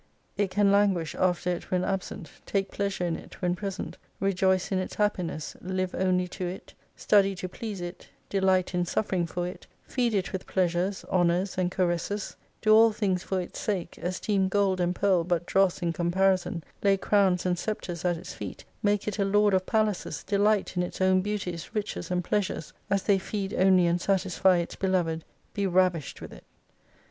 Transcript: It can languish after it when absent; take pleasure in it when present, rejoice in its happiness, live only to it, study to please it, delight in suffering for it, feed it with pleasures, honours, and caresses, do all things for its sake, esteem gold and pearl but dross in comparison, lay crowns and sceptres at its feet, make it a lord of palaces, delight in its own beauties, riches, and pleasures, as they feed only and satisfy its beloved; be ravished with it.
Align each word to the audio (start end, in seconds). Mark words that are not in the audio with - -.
It 0.35 0.49
can 0.49 0.71
languish 0.71 1.13
after 1.13 1.51
it 1.51 1.69
when 1.69 1.83
absent; 1.83 2.31
take 2.47 2.71
pleasure 2.71 3.05
in 3.05 3.15
it 3.15 3.39
when 3.39 3.53
present, 3.55 3.99
rejoice 4.19 4.71
in 4.71 4.79
its 4.79 4.95
happiness, 4.95 5.55
live 5.61 5.93
only 5.93 6.27
to 6.29 6.47
it, 6.47 6.73
study 6.95 7.35
to 7.35 7.47
please 7.47 7.81
it, 7.81 8.09
delight 8.27 8.73
in 8.73 8.83
suffering 8.83 9.27
for 9.27 9.45
it, 9.47 9.67
feed 9.83 10.15
it 10.15 10.33
with 10.33 10.47
pleasures, 10.47 11.05
honours, 11.07 11.55
and 11.55 11.69
caresses, 11.69 12.35
do 12.63 12.73
all 12.73 12.91
things 12.91 13.21
for 13.21 13.39
its 13.39 13.59
sake, 13.59 13.99
esteem 13.99 14.47
gold 14.47 14.81
and 14.81 14.95
pearl 14.95 15.23
but 15.23 15.45
dross 15.45 15.83
in 15.83 15.93
comparison, 15.93 16.63
lay 16.81 16.97
crowns 16.97 17.45
and 17.45 17.59
sceptres 17.59 18.03
at 18.03 18.17
its 18.17 18.33
feet, 18.33 18.65
make 18.81 19.07
it 19.07 19.19
a 19.19 19.23
lord 19.23 19.53
of 19.53 19.67
palaces, 19.67 20.23
delight 20.23 20.75
in 20.75 20.81
its 20.81 20.99
own 20.99 21.21
beauties, 21.21 21.75
riches, 21.75 22.09
and 22.09 22.23
pleasures, 22.23 22.73
as 22.89 23.03
they 23.03 23.19
feed 23.19 23.53
only 23.53 23.85
and 23.85 24.01
satisfy 24.01 24.57
its 24.57 24.75
beloved; 24.75 25.23
be 25.53 25.67
ravished 25.67 26.21
with 26.21 26.33
it. 26.33 26.43